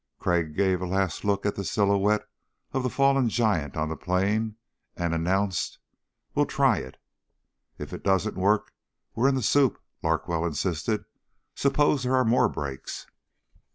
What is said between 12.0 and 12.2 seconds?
there